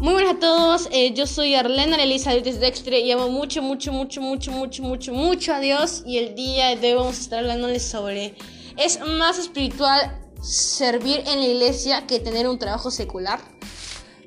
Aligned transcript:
Muy 0.00 0.14
buenas 0.14 0.36
a 0.36 0.38
todos, 0.38 0.88
eh, 0.92 1.12
yo 1.12 1.26
soy 1.26 1.54
Arlena 1.54 2.02
Elizabeth 2.02 2.44
Dextre 2.44 3.00
y 3.00 3.12
amo 3.12 3.28
mucho, 3.28 3.60
mucho, 3.60 3.92
mucho, 3.92 4.22
mucho, 4.22 4.50
mucho, 4.50 4.82
mucho, 4.82 5.12
mucho 5.12 5.52
a 5.52 5.60
Dios 5.60 6.04
y 6.06 6.16
el 6.16 6.34
día 6.34 6.74
de 6.74 6.94
hoy 6.94 7.00
vamos 7.00 7.18
a 7.18 7.20
estar 7.20 7.38
hablándoles 7.40 7.86
sobre 7.86 8.34
¿es 8.78 8.98
más 9.06 9.38
espiritual 9.38 10.18
servir 10.40 11.18
en 11.26 11.40
la 11.40 11.46
iglesia 11.46 12.06
que 12.06 12.18
tener 12.18 12.48
un 12.48 12.58
trabajo 12.58 12.90
secular? 12.90 13.40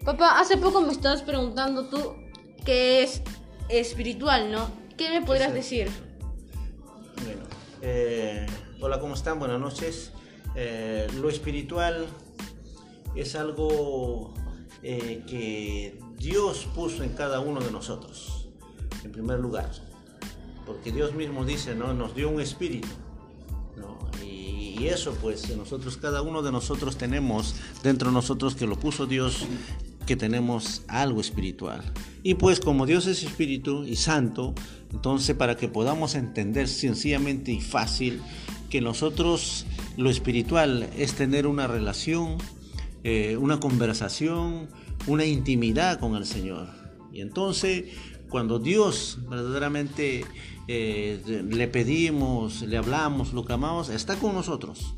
Papá, 0.06 0.40
hace 0.40 0.58
poco 0.58 0.80
me 0.82 0.92
estabas 0.92 1.24
preguntando 1.24 1.90
tú 1.90 2.18
qué 2.64 3.02
es 3.02 3.24
espiritual, 3.68 4.52
¿no? 4.52 4.70
¿Qué 4.96 5.10
me 5.10 5.26
podrías 5.26 5.56
decir? 5.56 5.90
Bueno, 7.26 7.42
eh, 7.82 8.46
hola, 8.80 9.00
¿cómo 9.00 9.16
están? 9.16 9.40
Buenas 9.40 9.60
noches. 9.60 10.12
Eh, 10.56 11.08
lo 11.20 11.32
espiritual 11.32 12.06
es 13.16 13.34
algo 13.34 14.36
eh, 14.84 15.24
que 15.28 15.98
Dios 16.18 16.68
puso 16.76 17.04
en 17.04 17.12
cada 17.12 17.40
uno 17.40 17.62
de 17.62 17.72
nosotros, 17.72 18.50
en 19.04 19.12
primer 19.12 19.40
lugar. 19.40 19.72
Porque 20.66 20.92
Dios 20.92 21.14
mismo 21.14 21.46
dice, 21.46 21.74
¿no? 21.76 21.94
Nos 21.94 22.16
dio 22.16 22.30
un 22.30 22.42
espíritu. 22.42 22.90
Y, 24.22 24.88
eso, 24.88 25.16
pues, 25.22 25.56
nosotros, 25.56 25.96
cada 25.98 26.22
uno 26.22 26.42
de 26.42 26.52
nosotros 26.52 26.98
tenemos 26.98 27.56
dentro 27.84 28.10
de 28.10 28.14
nosotros 28.14 28.56
que 28.56 28.68
lo 28.68 28.78
puso 28.78 29.06
Dios, 29.06 29.46
que 30.06 30.18
tenemos 30.18 30.82
algo 30.88 31.22
espiritual. 31.22 31.82
Y 32.22 32.36
pues 32.36 32.60
como 32.60 32.86
Dios 32.86 33.08
es 33.08 33.24
espíritu 33.24 33.86
y 33.86 33.96
santo, 33.96 34.54
entonces 34.92 35.36
para 35.38 35.56
que 35.56 35.70
podamos 35.70 36.16
entender 36.16 36.68
sencillamente 36.68 37.52
y 37.52 37.62
fácil 37.62 38.22
que 38.70 38.82
nosotros 38.82 39.66
lo 39.96 40.10
espiritual 40.10 40.90
es 40.98 41.14
tener 41.14 41.48
una 41.48 41.68
relación 41.68 42.38
eh, 43.04 43.38
una 43.38 43.60
conversación, 43.60 44.70
una 45.08 45.26
intimidad 45.26 46.00
con 46.00 46.16
el 46.16 46.26
Señor. 46.26 46.68
Y 47.12 47.22
entonces, 47.22 47.86
cuando 48.30 48.60
Dios 48.60 49.20
verdaderamente 49.30 50.26
eh, 50.68 51.44
le 51.50 51.68
pedimos, 51.68 52.62
le 52.62 52.78
hablamos, 52.78 53.34
lo 53.34 53.46
clamamos, 53.46 53.90
está 53.90 54.16
con 54.16 54.34
nosotros. 54.34 54.96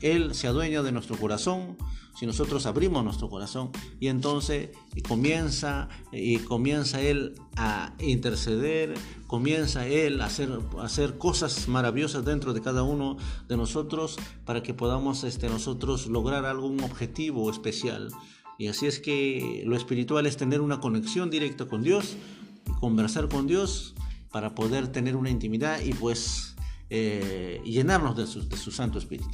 Él 0.00 0.34
se 0.34 0.46
adueña 0.46 0.82
de 0.82 0.92
nuestro 0.92 1.16
corazón, 1.16 1.76
si 2.14 2.26
nosotros 2.26 2.66
abrimos 2.66 3.02
nuestro 3.04 3.28
corazón 3.28 3.70
y 3.98 4.08
entonces 4.08 4.70
comienza 5.08 5.88
y 6.12 6.38
comienza 6.38 7.00
él 7.00 7.34
a 7.56 7.94
interceder, 7.98 8.94
comienza 9.26 9.86
él 9.86 10.20
a 10.20 10.26
hacer, 10.26 11.18
cosas 11.18 11.68
maravillosas 11.68 12.24
dentro 12.24 12.52
de 12.52 12.60
cada 12.60 12.82
uno 12.82 13.16
de 13.48 13.56
nosotros 13.56 14.16
para 14.44 14.62
que 14.62 14.74
podamos 14.74 15.24
este, 15.24 15.48
nosotros 15.48 16.06
lograr 16.06 16.44
algún 16.44 16.82
objetivo 16.82 17.50
especial. 17.50 18.10
Y 18.58 18.68
así 18.68 18.86
es 18.86 19.00
que 19.00 19.62
lo 19.66 19.76
espiritual 19.76 20.26
es 20.26 20.36
tener 20.36 20.60
una 20.60 20.80
conexión 20.80 21.30
directa 21.30 21.66
con 21.66 21.82
Dios, 21.82 22.16
conversar 22.78 23.28
con 23.28 23.46
Dios 23.46 23.94
para 24.30 24.54
poder 24.54 24.88
tener 24.88 25.16
una 25.16 25.30
intimidad 25.30 25.80
y 25.80 25.94
pues 25.94 26.54
eh, 26.90 27.60
llenarnos 27.64 28.16
de 28.16 28.26
su 28.26 28.70
Santo 28.70 28.98
Espíritu 28.98 29.30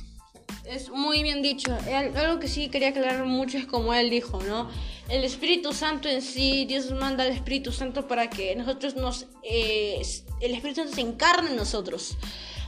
es 0.68 0.90
muy 0.90 1.22
bien 1.22 1.42
dicho. 1.42 1.76
Algo 2.16 2.38
que 2.38 2.48
sí 2.48 2.68
quería 2.68 2.88
aclarar 2.88 3.24
mucho 3.24 3.58
es 3.58 3.66
como 3.66 3.94
él 3.94 4.10
dijo, 4.10 4.42
¿no? 4.42 4.68
El 5.08 5.24
Espíritu 5.24 5.72
Santo 5.72 6.08
en 6.08 6.20
sí, 6.20 6.66
Dios 6.66 6.90
manda 6.92 7.24
al 7.24 7.30
Espíritu 7.30 7.72
Santo 7.72 8.06
para 8.06 8.28
que 8.28 8.54
nosotros 8.56 8.94
nos... 8.96 9.26
Eh, 9.42 10.02
el 10.40 10.54
Espíritu 10.54 10.82
Santo 10.82 10.94
se 10.94 11.00
encarne 11.00 11.50
en 11.50 11.56
nosotros. 11.56 12.16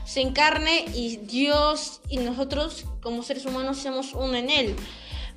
Se 0.05 0.21
encarne 0.21 0.85
y 0.95 1.17
Dios 1.17 2.01
y 2.09 2.17
nosotros 2.17 2.85
como 3.01 3.21
seres 3.21 3.45
humanos 3.45 3.77
seamos 3.77 4.13
uno 4.13 4.35
en 4.35 4.49
Él. 4.49 4.75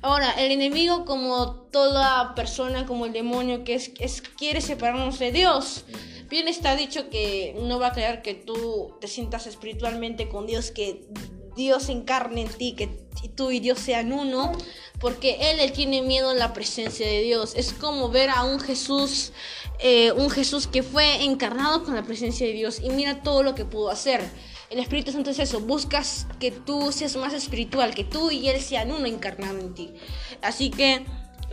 Ahora, 0.01 0.31
el 0.31 0.51
enemigo 0.51 1.05
como 1.05 1.53
toda 1.71 2.35
persona, 2.35 2.85
como 2.85 3.05
el 3.05 3.13
demonio 3.13 3.63
que 3.63 3.75
es, 3.75 4.21
quiere 4.37 4.61
separarnos 4.61 5.19
de 5.19 5.31
Dios. 5.31 5.85
Bien 6.29 6.47
está 6.47 6.75
dicho 6.75 7.09
que 7.09 7.55
no 7.61 7.79
va 7.79 7.87
a 7.87 7.91
creer 7.91 8.21
que 8.23 8.33
tú 8.33 8.95
te 8.99 9.07
sientas 9.07 9.45
espiritualmente 9.45 10.27
con 10.27 10.47
Dios, 10.47 10.71
que 10.71 11.07
Dios 11.55 11.89
encarne 11.89 12.41
en 12.41 12.49
ti, 12.49 12.73
que 12.73 12.89
tú 13.35 13.51
y 13.51 13.59
Dios 13.59 13.79
sean 13.79 14.13
uno, 14.13 14.51
porque 14.99 15.51
Él, 15.51 15.59
él 15.59 15.71
tiene 15.71 16.01
miedo 16.01 16.31
en 16.31 16.39
la 16.39 16.53
presencia 16.53 17.05
de 17.05 17.21
Dios. 17.21 17.53
Es 17.55 17.73
como 17.73 18.09
ver 18.09 18.29
a 18.29 18.43
un 18.43 18.59
Jesús, 18.59 19.31
eh, 19.79 20.11
un 20.13 20.29
Jesús 20.29 20.67
que 20.67 20.83
fue 20.83 21.23
encarnado 21.23 21.83
con 21.83 21.95
la 21.95 22.03
presencia 22.03 22.45
de 22.47 22.53
Dios 22.53 22.79
y 22.81 22.89
mira 22.89 23.21
todo 23.21 23.43
lo 23.43 23.55
que 23.55 23.65
pudo 23.65 23.89
hacer. 23.89 24.21
El 24.69 24.79
Espíritu 24.79 25.11
Santo 25.11 25.29
es 25.29 25.39
eso, 25.39 25.59
buscas 25.59 26.27
que 26.39 26.51
tú 26.51 26.91
seas 26.91 27.15
más 27.17 27.33
espiritual, 27.33 27.93
que 27.93 28.03
tú 28.03 28.31
y 28.31 28.49
Él 28.49 28.59
sean 28.59 28.91
uno 28.91 29.05
encarnado 29.05 29.59
en 29.59 29.73
ti. 29.73 29.93
Así 30.41 30.71
que, 30.71 31.05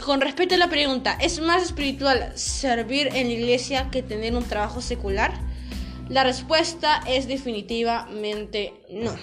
con 0.04 0.20
respecto 0.20 0.54
a 0.54 0.58
la 0.58 0.70
pregunta, 0.70 1.18
¿es 1.20 1.40
más 1.40 1.62
espiritual 1.62 2.32
servir 2.36 3.08
en 3.08 3.28
la 3.28 3.34
iglesia 3.34 3.90
que 3.90 4.02
tener 4.02 4.34
un 4.34 4.44
trabajo 4.44 4.80
secular? 4.80 5.32
La 6.08 6.24
respuesta 6.24 7.02
es 7.06 7.28
definitivamente 7.28 8.72
no. 8.90 9.14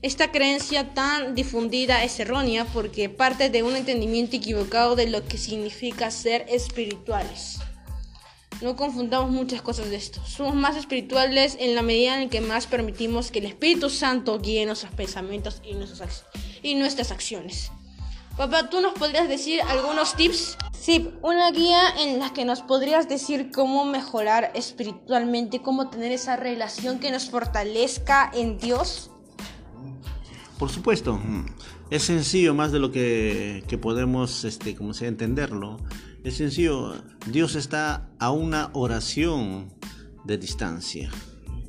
Esta 0.00 0.30
creencia 0.30 0.94
tan 0.94 1.34
difundida 1.34 2.04
es 2.04 2.20
errónea 2.20 2.64
porque 2.66 3.08
parte 3.08 3.50
de 3.50 3.64
un 3.64 3.74
entendimiento 3.74 4.36
equivocado 4.36 4.94
de 4.94 5.08
lo 5.08 5.26
que 5.26 5.38
significa 5.38 6.12
ser 6.12 6.46
espirituales. 6.48 7.58
No 8.60 8.76
confundamos 8.76 9.32
muchas 9.32 9.60
cosas 9.60 9.90
de 9.90 9.96
esto. 9.96 10.20
Somos 10.24 10.54
más 10.54 10.76
espirituales 10.76 11.56
en 11.58 11.74
la 11.74 11.82
medida 11.82 12.22
en 12.22 12.30
que 12.30 12.40
más 12.40 12.68
permitimos 12.68 13.32
que 13.32 13.40
el 13.40 13.46
Espíritu 13.46 13.90
Santo 13.90 14.38
guíe 14.38 14.66
nuestros 14.66 14.92
pensamientos 14.92 15.60
y 15.64 15.74
nuestras, 15.74 17.10
acciones. 17.10 17.72
Papá, 18.36 18.70
¿tú 18.70 18.80
nos 18.80 18.94
podrías 18.94 19.28
decir 19.28 19.60
algunos 19.62 20.14
tips? 20.14 20.58
Sí, 20.78 21.10
una 21.22 21.50
guía 21.50 21.82
en 21.98 22.20
la 22.20 22.32
que 22.32 22.44
nos 22.44 22.62
podrías 22.62 23.08
decir 23.08 23.50
cómo 23.52 23.84
mejorar 23.84 24.52
espiritualmente, 24.54 25.60
cómo 25.60 25.90
tener 25.90 26.12
esa 26.12 26.36
relación 26.36 27.00
que 27.00 27.10
nos 27.10 27.30
fortalezca 27.30 28.30
en 28.32 28.58
Dios. 28.58 29.10
Por 30.58 30.70
supuesto, 30.70 31.20
es 31.88 32.02
sencillo 32.02 32.52
más 32.52 32.72
de 32.72 32.80
lo 32.80 32.90
que, 32.90 33.78
podemos, 33.80 34.44
este, 34.44 34.74
como 34.74 34.92
sea, 34.92 35.06
entenderlo. 35.06 35.76
Es 36.24 36.36
sencillo, 36.38 36.94
Dios 37.30 37.54
está 37.54 38.10
a 38.18 38.32
una 38.32 38.70
oración 38.72 39.72
de 40.24 40.36
distancia. 40.36 41.10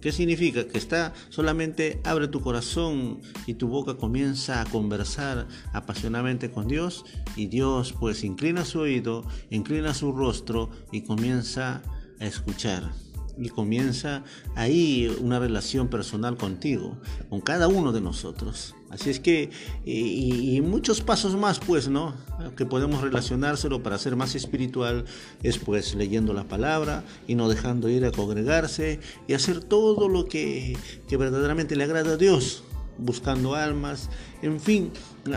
¿Qué 0.02 0.12
significa? 0.12 0.66
Que 0.68 0.80
está 0.80 1.14
solamente 1.30 2.02
abre 2.04 2.30
tu 2.30 2.42
corazón 2.42 3.20
y 3.46 3.56
tu 3.56 3.68
boca 3.68 3.96
comienza 3.96 4.62
a 4.62 4.66
conversar 4.66 5.48
apasionadamente 5.74 6.50
con 6.50 6.68
Dios 6.68 7.06
y 7.36 7.48
Dios 7.48 7.94
pues 8.00 8.24
inclina 8.24 8.66
su 8.66 8.80
oído, 8.80 9.26
inclina 9.52 9.94
su 9.94 10.14
rostro 10.14 10.70
y 10.92 11.02
comienza 11.02 11.82
a 12.20 12.26
escuchar 12.26 12.90
y 13.38 13.50
comienza 13.50 14.24
ahí 14.56 15.16
una 15.22 15.40
relación 15.40 15.90
personal 15.90 16.38
contigo, 16.38 16.98
con 17.30 17.42
cada 17.42 17.68
uno 17.68 17.92
de 17.92 18.02
nosotros. 18.02 18.76
Así 18.90 19.12
es 19.12 19.20
que, 19.20 19.52
y, 19.86 20.60
muchos 20.62 21.02
pasos 21.02 21.36
más, 21.36 21.60
pues, 21.60 21.88
¿no? 21.88 22.16
Que 22.56 22.66
podemos 22.66 23.02
relacionárselo 23.02 23.84
para 23.84 23.98
ser 23.98 24.16
más 24.16 24.36
espiritual, 24.36 25.06
es 25.44 25.58
pues 25.60 25.94
leyendo 25.96 26.34
la 26.34 26.46
palabra 26.46 27.04
y 27.28 27.36
no 27.36 27.50
dejando 27.50 27.90
ir 27.90 28.06
a 28.06 28.12
congregarse 28.12 29.00
y 29.28 29.34
hacer 29.34 29.64
todo 29.64 30.10
lo 30.10 30.26
que, 30.26 30.76
que 31.08 31.18
verdaderamente 31.18 31.76
le 31.76 31.84
agrada 31.84 32.14
a 32.14 32.18
Dios, 32.18 32.64
buscando 32.98 33.54
almas, 33.54 34.10
en 34.42 34.60
fin, 34.60 34.92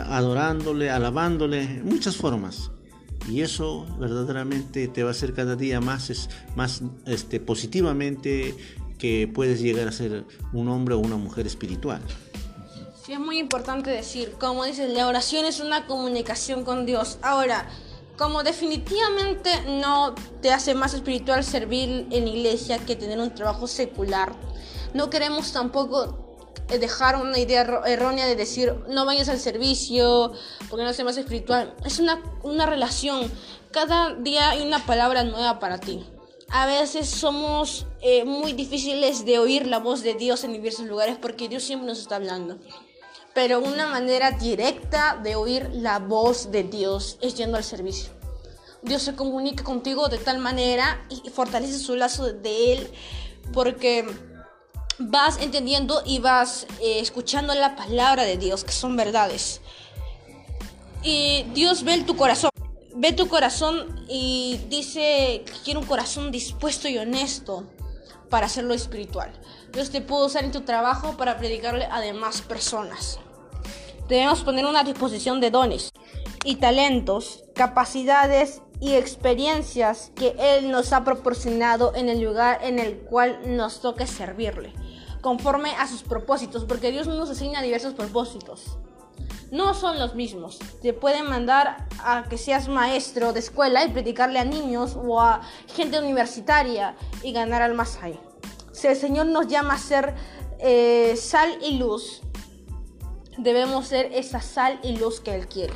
adorándole, 0.07 0.89
alabándole, 0.89 1.81
muchas 1.83 2.15
formas 2.15 2.71
y 3.29 3.41
eso 3.41 3.85
verdaderamente 3.99 4.87
te 4.87 5.03
va 5.03 5.09
a 5.09 5.11
hacer 5.11 5.33
cada 5.33 5.55
día 5.55 5.79
más, 5.79 6.29
más 6.55 6.83
este, 7.05 7.39
positivamente 7.39 8.55
que 8.97 9.29
puedes 9.33 9.61
llegar 9.61 9.87
a 9.87 9.91
ser 9.91 10.25
un 10.51 10.67
hombre 10.69 10.95
o 10.95 10.99
una 10.99 11.17
mujer 11.17 11.47
espiritual. 11.47 12.01
Sí, 13.05 13.11
es 13.11 13.19
muy 13.19 13.37
importante 13.37 13.89
decir, 13.89 14.37
como 14.39 14.63
dices, 14.63 14.89
la 14.89 15.07
oración 15.07 15.43
es 15.43 15.59
una 15.59 15.87
comunicación 15.87 16.63
con 16.63 16.85
Dios. 16.85 17.17
Ahora, 17.21 17.67
como 18.17 18.43
definitivamente 18.43 19.49
no 19.67 20.15
te 20.41 20.53
hace 20.53 20.73
más 20.73 20.93
espiritual 20.93 21.43
servir 21.43 22.07
en 22.11 22.27
iglesia 22.29 22.77
que 22.77 22.95
tener 22.95 23.19
un 23.19 23.35
trabajo 23.35 23.67
secular, 23.67 24.31
no 24.93 25.09
queremos 25.09 25.51
tampoco 25.51 26.53
eh, 26.69 26.77
dejar 26.77 27.17
una 27.17 27.37
idea 27.37 27.81
errónea 27.85 28.25
de 28.25 28.37
decir 28.37 28.73
no 28.87 29.05
vayas 29.05 29.27
al 29.27 29.39
servicio 29.39 30.31
porque 30.69 30.85
no 30.85 30.93
sea 30.93 31.03
más 31.03 31.17
espiritual. 31.17 31.75
Es 31.83 31.99
una, 31.99 32.23
una 32.43 32.65
relación. 32.65 33.29
Cada 33.71 34.13
día 34.13 34.51
hay 34.51 34.61
una 34.61 34.85
palabra 34.85 35.25
nueva 35.25 35.59
para 35.59 35.77
ti. 35.77 36.05
A 36.47 36.67
veces 36.67 37.09
somos 37.09 37.85
eh, 37.99 38.23
muy 38.23 38.53
difíciles 38.53 39.25
de 39.25 39.39
oír 39.39 39.67
la 39.67 39.79
voz 39.79 40.03
de 40.03 40.13
Dios 40.13 40.45
en 40.45 40.53
diversos 40.53 40.85
lugares 40.85 41.17
porque 41.21 41.49
Dios 41.49 41.63
siempre 41.63 41.85
nos 41.85 41.99
está 41.99 42.15
hablando. 42.15 42.59
Pero 43.33 43.59
una 43.59 43.87
manera 43.87 44.31
directa 44.31 45.19
de 45.23 45.35
oír 45.35 45.69
la 45.73 45.99
voz 45.99 46.51
de 46.51 46.63
Dios 46.63 47.17
es 47.21 47.35
yendo 47.35 47.57
al 47.57 47.63
servicio. 47.63 48.11
Dios 48.83 49.01
se 49.01 49.15
comunica 49.15 49.63
contigo 49.63 50.07
de 50.09 50.17
tal 50.17 50.39
manera 50.39 51.05
y 51.09 51.29
fortalece 51.29 51.79
su 51.79 51.95
lazo 51.95 52.31
de 52.31 52.73
Él 52.73 52.91
porque 53.53 54.05
vas 54.99 55.39
entendiendo 55.39 56.03
y 56.05 56.19
vas 56.19 56.67
eh, 56.81 56.99
escuchando 56.99 57.53
la 57.55 57.75
palabra 57.75 58.23
de 58.23 58.37
Dios, 58.37 58.63
que 58.63 58.71
son 58.71 58.95
verdades. 58.95 59.61
Y 61.01 61.43
Dios 61.53 61.83
ve 61.83 62.01
tu 62.03 62.15
corazón. 62.15 62.51
ve 62.95 63.11
tu 63.13 63.27
corazón 63.27 64.05
y 64.07 64.59
dice 64.69 65.43
que 65.45 65.53
quiere 65.63 65.79
un 65.79 65.85
corazón 65.85 66.31
dispuesto 66.31 66.87
y 66.87 66.97
honesto 66.97 67.65
para 68.33 68.47
hacerlo 68.47 68.73
espiritual. 68.73 69.31
Dios 69.71 69.91
te 69.91 70.01
puede 70.01 70.25
usar 70.25 70.43
en 70.43 70.51
tu 70.51 70.61
trabajo 70.61 71.15
para 71.17 71.37
predicarle 71.37 71.85
a 71.91 71.99
demás 72.01 72.41
personas. 72.41 73.19
Debemos 74.07 74.41
poner 74.41 74.65
una 74.65 74.83
disposición 74.83 75.39
de 75.39 75.51
dones 75.51 75.91
y 76.43 76.55
talentos, 76.55 77.43
capacidades 77.53 78.63
y 78.81 78.93
experiencias 78.93 80.11
que 80.15 80.35
Él 80.39 80.71
nos 80.71 80.93
ha 80.93 81.03
proporcionado 81.03 81.93
en 81.93 82.09
el 82.09 82.21
lugar 82.21 82.57
en 82.63 82.79
el 82.79 83.01
cual 83.01 83.55
nos 83.55 83.81
toque 83.81 84.07
servirle, 84.07 84.73
conforme 85.21 85.69
a 85.75 85.85
sus 85.85 86.01
propósitos, 86.01 86.65
porque 86.65 86.91
Dios 86.91 87.05
nos 87.05 87.29
asigna 87.29 87.61
diversos 87.61 87.93
propósitos. 87.93 88.79
No 89.53 89.75
son 89.75 89.99
los 89.99 90.15
mismos. 90.15 90.57
Te 90.81 90.93
pueden 90.93 91.29
mandar 91.29 91.85
a 92.03 92.23
que 92.27 92.39
seas 92.39 92.67
maestro 92.67 93.33
de 93.33 93.39
escuela 93.39 93.85
y 93.85 93.89
predicarle 93.89 94.39
a 94.39 94.45
niños 94.45 94.97
o 94.97 95.21
a 95.21 95.41
gente 95.67 95.99
universitaria 95.99 96.95
y 97.21 97.33
ganar 97.33 97.61
almas 97.61 97.99
ahí. 98.01 98.19
Si 98.71 98.87
el 98.87 98.95
Señor 98.95 99.27
nos 99.27 99.45
llama 99.45 99.75
a 99.75 99.77
ser 99.77 100.15
eh, 100.57 101.15
sal 101.17 101.55
y 101.61 101.77
luz, 101.77 102.23
debemos 103.37 103.85
ser 103.85 104.11
esa 104.13 104.41
sal 104.41 104.79
y 104.81 104.97
luz 104.97 105.19
que 105.19 105.35
Él 105.35 105.47
quiere. 105.47 105.75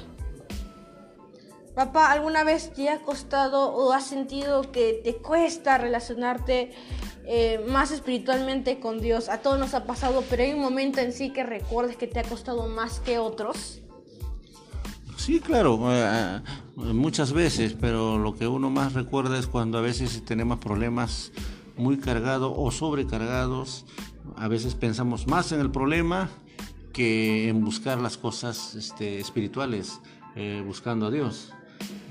Papá, 1.77 2.11
¿alguna 2.11 2.43
vez 2.43 2.73
te 2.73 2.89
ha 2.89 3.03
costado 3.03 3.71
o 3.71 3.93
has 3.93 4.07
sentido 4.07 4.71
que 4.71 4.99
te 5.03 5.17
cuesta 5.17 5.77
relacionarte 5.77 6.71
eh, 7.23 7.63
más 7.69 7.91
espiritualmente 7.91 8.79
con 8.79 8.99
Dios? 8.99 9.29
A 9.29 9.43
todos 9.43 9.59
nos 9.59 9.75
ha 9.75 9.85
pasado, 9.85 10.23
pero 10.27 10.41
hay 10.41 10.53
un 10.53 10.59
momento 10.61 11.01
en 11.01 11.13
sí 11.13 11.31
que 11.31 11.43
recuerdes 11.43 11.95
que 11.95 12.07
te 12.07 12.19
ha 12.19 12.23
costado 12.23 12.67
más 12.67 12.99
que 13.01 13.19
otros. 13.19 13.79
Sí, 15.17 15.39
claro, 15.39 15.79
eh, 15.91 16.41
muchas 16.77 17.31
veces, 17.31 17.75
pero 17.79 18.17
lo 18.17 18.33
que 18.33 18.47
uno 18.47 18.71
más 18.71 18.93
recuerda 18.93 19.37
es 19.37 19.45
cuando 19.45 19.77
a 19.77 19.81
veces 19.81 20.25
tenemos 20.25 20.57
problemas 20.57 21.31
muy 21.75 21.99
cargados 21.99 22.51
o 22.55 22.71
sobrecargados. 22.71 23.85
A 24.35 24.47
veces 24.47 24.73
pensamos 24.73 25.27
más 25.27 25.51
en 25.51 25.59
el 25.59 25.69
problema 25.69 26.31
que 26.91 27.49
en 27.49 27.63
buscar 27.63 27.99
las 27.99 28.17
cosas 28.17 28.73
este, 28.73 29.19
espirituales, 29.19 30.01
eh, 30.35 30.63
buscando 30.65 31.05
a 31.05 31.11
Dios. 31.11 31.53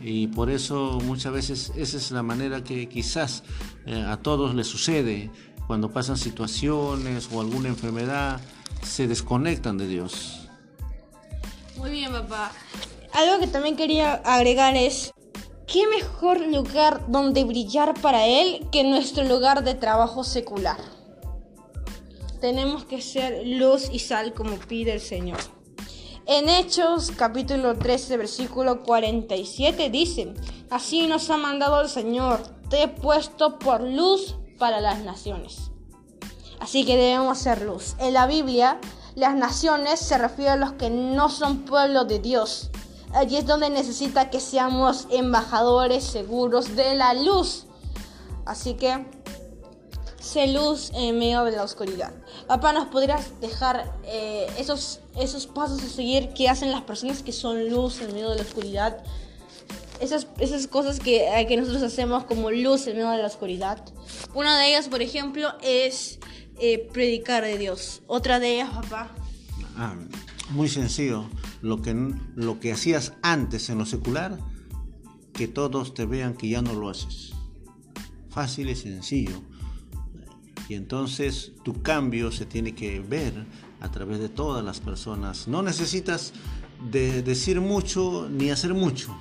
Y 0.02 0.28
por 0.28 0.50
eso 0.50 0.98
muchas 1.04 1.32
veces 1.32 1.72
esa 1.76 1.96
es 1.96 2.10
la 2.10 2.22
manera 2.22 2.62
que 2.62 2.88
quizás 2.88 3.42
eh, 3.86 4.04
a 4.06 4.16
todos 4.18 4.54
les 4.54 4.66
sucede 4.66 5.30
cuando 5.66 5.90
pasan 5.90 6.16
situaciones 6.16 7.28
o 7.32 7.40
alguna 7.40 7.68
enfermedad, 7.68 8.40
se 8.82 9.08
desconectan 9.08 9.78
de 9.78 9.88
Dios. 9.88 10.48
Muy 11.76 11.90
bien, 11.90 12.12
papá. 12.12 12.52
Algo 13.12 13.40
que 13.40 13.46
también 13.46 13.76
quería 13.76 14.14
agregar 14.14 14.76
es, 14.76 15.12
¿qué 15.66 15.86
mejor 15.88 16.40
lugar 16.40 17.06
donde 17.08 17.44
brillar 17.44 17.94
para 18.00 18.26
Él 18.26 18.66
que 18.70 18.84
nuestro 18.84 19.24
lugar 19.24 19.64
de 19.64 19.74
trabajo 19.74 20.22
secular? 20.22 20.78
Tenemos 22.40 22.84
que 22.84 23.00
ser 23.00 23.46
luz 23.46 23.88
y 23.90 23.98
sal 23.98 24.34
como 24.34 24.56
pide 24.56 24.92
el 24.92 25.00
Señor. 25.00 25.55
En 26.28 26.48
Hechos 26.48 27.12
capítulo 27.16 27.78
13 27.78 28.16
versículo 28.16 28.82
47 28.82 29.90
dice, 29.90 30.34
así 30.70 31.06
nos 31.06 31.30
ha 31.30 31.36
mandado 31.36 31.80
el 31.80 31.88
Señor, 31.88 32.42
te 32.68 32.82
he 32.82 32.88
puesto 32.88 33.60
por 33.60 33.80
luz 33.80 34.34
para 34.58 34.80
las 34.80 35.04
naciones. 35.04 35.70
Así 36.58 36.84
que 36.84 36.96
debemos 36.96 37.38
ser 37.38 37.62
luz. 37.62 37.94
En 38.00 38.12
la 38.12 38.26
Biblia, 38.26 38.80
las 39.14 39.36
naciones 39.36 40.00
se 40.00 40.18
refieren 40.18 40.54
a 40.54 40.66
los 40.66 40.72
que 40.72 40.90
no 40.90 41.28
son 41.28 41.58
pueblo 41.58 42.06
de 42.06 42.18
Dios. 42.18 42.70
Allí 43.14 43.36
es 43.36 43.46
donde 43.46 43.70
necesita 43.70 44.28
que 44.28 44.40
seamos 44.40 45.06
embajadores 45.10 46.02
seguros 46.02 46.74
de 46.74 46.96
la 46.96 47.14
luz. 47.14 47.66
Así 48.46 48.74
que 48.74 49.06
sé 50.26 50.52
luz 50.52 50.90
en 50.94 51.18
medio 51.18 51.44
de 51.44 51.52
la 51.52 51.62
oscuridad. 51.62 52.12
Papá, 52.48 52.72
¿nos 52.72 52.88
podrías 52.88 53.40
dejar 53.40 53.92
eh, 54.04 54.46
esos, 54.58 55.00
esos 55.16 55.46
pasos 55.46 55.82
a 55.82 55.88
seguir 55.88 56.30
que 56.30 56.48
hacen 56.48 56.72
las 56.72 56.82
personas 56.82 57.22
que 57.22 57.32
son 57.32 57.70
luz 57.70 58.00
en 58.00 58.12
medio 58.12 58.30
de 58.30 58.36
la 58.36 58.42
oscuridad? 58.42 59.04
Esas, 60.00 60.26
esas 60.38 60.66
cosas 60.66 61.00
que, 61.00 61.28
eh, 61.28 61.46
que 61.46 61.56
nosotros 61.56 61.82
hacemos 61.82 62.24
como 62.24 62.50
luz 62.50 62.86
en 62.88 62.96
medio 62.96 63.10
de 63.10 63.18
la 63.18 63.28
oscuridad. 63.28 63.82
Una 64.34 64.58
de 64.58 64.68
ellas, 64.68 64.88
por 64.88 65.00
ejemplo, 65.00 65.48
es 65.62 66.18
eh, 66.58 66.90
predicar 66.92 67.44
de 67.44 67.56
Dios. 67.56 68.02
Otra 68.06 68.40
de 68.40 68.56
ellas, 68.56 68.70
papá. 68.70 69.14
Ah, 69.76 69.94
muy 70.50 70.68
sencillo. 70.68 71.24
Lo 71.62 71.80
que, 71.80 71.94
lo 72.34 72.60
que 72.60 72.72
hacías 72.72 73.14
antes 73.22 73.70
en 73.70 73.78
lo 73.78 73.86
secular, 73.86 74.38
que 75.32 75.48
todos 75.48 75.94
te 75.94 76.04
vean 76.04 76.34
que 76.34 76.48
ya 76.48 76.62
no 76.62 76.74
lo 76.74 76.90
haces. 76.90 77.32
Fácil 78.28 78.68
y 78.68 78.74
sencillo 78.74 79.40
y 80.68 80.74
entonces 80.74 81.52
tu 81.62 81.82
cambio 81.82 82.32
se 82.32 82.46
tiene 82.46 82.74
que 82.74 83.00
ver 83.00 83.46
a 83.80 83.90
través 83.90 84.18
de 84.18 84.28
todas 84.28 84.64
las 84.64 84.80
personas. 84.80 85.48
No 85.48 85.62
necesitas 85.62 86.32
de 86.90 87.22
decir 87.22 87.60
mucho 87.60 88.28
ni 88.30 88.50
hacer 88.50 88.74
mucho. 88.74 89.16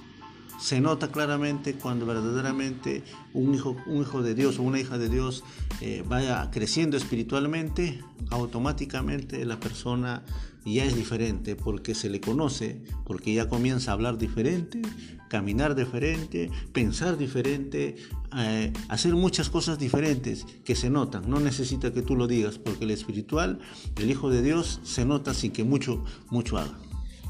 Se 0.60 0.80
nota 0.80 1.12
claramente 1.12 1.74
cuando 1.74 2.06
verdaderamente 2.06 3.04
un 3.34 3.54
hijo, 3.54 3.76
un 3.88 4.02
hijo 4.02 4.22
de 4.22 4.36
Dios 4.36 4.58
o 4.58 4.64
una 4.64 4.80
hija 4.80 4.98
de 4.98 5.10
Dios 5.10 5.44
eh, 5.82 6.04
vaya 6.08 6.50
creciendo 6.50 6.96
espiritualmente, 6.96 8.02
automáticamente 8.30 9.44
la 9.46 9.60
persona 9.60 10.24
ya 10.74 10.84
es 10.84 10.96
diferente 10.96 11.56
porque 11.56 11.94
se 11.94 12.10
le 12.10 12.20
conoce, 12.20 12.82
porque 13.06 13.34
ya 13.34 13.48
comienza 13.48 13.92
a 13.92 13.94
hablar 13.94 14.18
diferente, 14.18 14.82
caminar 15.30 15.76
diferente, 15.76 16.50
pensar 16.74 17.18
diferente, 17.18 17.96
eh, 18.36 18.74
hacer 18.90 19.14
muchas 19.14 19.50
cosas 19.50 19.78
diferentes 19.78 20.46
que 20.66 20.76
se 20.76 20.90
notan. 20.90 21.30
No 21.30 21.40
necesita 21.40 21.94
que 21.94 22.02
tú 22.02 22.16
lo 22.16 22.28
digas 22.28 22.58
porque 22.58 22.86
el 22.86 22.92
espiritual, 22.92 23.60
el 23.98 24.10
Hijo 24.10 24.30
de 24.30 24.42
Dios, 24.42 24.80
se 24.84 25.06
nota 25.06 25.34
sin 25.34 25.52
que 25.52 25.64
mucho, 25.64 26.04
mucho 26.30 26.58
haga. 26.58 26.78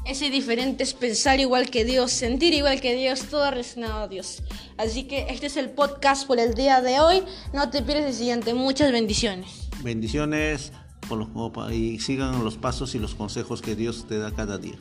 Ese 0.06 0.30
diferente 0.30 0.84
es 0.84 0.94
pensar 0.94 1.40
igual 1.40 1.68
que 1.68 1.84
Dios, 1.84 2.12
sentir 2.12 2.54
igual 2.54 2.80
que 2.80 2.94
Dios, 2.94 3.22
todo 3.22 3.50
relacionado 3.50 4.04
a 4.04 4.08
Dios. 4.08 4.42
Así 4.78 5.04
que 5.04 5.26
este 5.28 5.46
es 5.46 5.56
el 5.56 5.70
podcast 5.70 6.28
por 6.28 6.38
el 6.38 6.54
día 6.54 6.80
de 6.80 7.00
hoy. 7.00 7.22
No 7.52 7.70
te 7.70 7.82
pierdas 7.82 8.06
el 8.06 8.14
siguiente. 8.14 8.54
Muchas 8.54 8.92
bendiciones. 8.92 9.68
Bendiciones 9.82 10.72
y 11.72 11.98
sigan 11.98 12.44
los 12.44 12.56
pasos 12.56 12.94
y 12.94 12.98
los 12.98 13.14
consejos 13.14 13.62
que 13.62 13.76
Dios 13.76 14.06
te 14.08 14.18
da 14.18 14.32
cada 14.32 14.58
día. 14.58 14.76